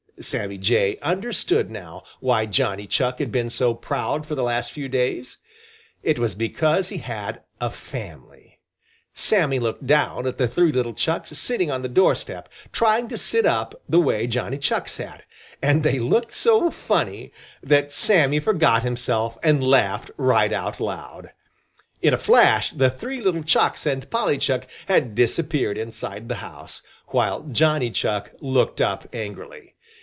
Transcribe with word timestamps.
Sammy 0.19 0.59
Jay 0.59 0.99
understood 1.01 1.71
now 1.71 2.03
why 2.19 2.45
Johnny 2.45 2.85
Chuck 2.85 3.17
had 3.17 3.31
been 3.31 3.49
so 3.49 3.73
proud 3.73 4.23
for 4.27 4.35
the 4.35 4.43
last 4.43 4.71
few 4.71 4.87
days. 4.87 5.39
It 6.03 6.19
was 6.19 6.35
because 6.35 6.89
he 6.89 6.97
had 6.97 7.41
a 7.59 7.71
family! 7.71 8.59
Sammy 9.15 9.57
looked 9.57 9.87
down 9.87 10.27
at 10.27 10.37
the 10.37 10.47
three 10.47 10.71
little 10.71 10.93
Chucks 10.93 11.35
sitting 11.35 11.71
on 11.71 11.81
the 11.81 11.89
doorstep, 11.89 12.49
trying 12.71 13.07
to 13.07 13.17
sit 13.17 13.47
up 13.47 13.81
the 13.89 13.99
way 13.99 14.27
Johnny 14.27 14.59
Chuck 14.59 14.89
sat, 14.89 15.23
and 15.59 15.81
they 15.81 15.97
looked 15.97 16.35
so 16.35 16.69
funny 16.69 17.33
that 17.63 17.91
Sammy 17.91 18.39
forgot 18.39 18.83
himself 18.83 19.39
and 19.41 19.63
laughed 19.63 20.11
right 20.17 20.53
out 20.53 20.79
loud. 20.79 21.31
In 22.03 22.13
a 22.13 22.17
flash 22.19 22.69
the 22.69 22.91
three 22.91 23.21
little 23.21 23.41
Chucks 23.43 23.87
and 23.87 24.07
Polly 24.11 24.37
Chuck 24.37 24.67
had 24.87 25.15
disappeared 25.15 25.79
inside 25.79 26.29
the 26.29 26.35
house, 26.45 26.83
while 27.07 27.41
Johnny 27.45 27.89
Chuck 27.89 28.33
looked 28.39 28.79
up 28.81 29.09
angrily. 29.15 29.73